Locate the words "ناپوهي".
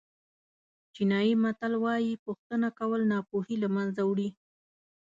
3.13-3.55